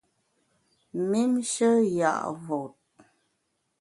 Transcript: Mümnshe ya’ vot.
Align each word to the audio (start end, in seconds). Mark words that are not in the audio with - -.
Mümnshe 1.09 1.71
ya’ 1.97 2.13
vot. 2.43 2.75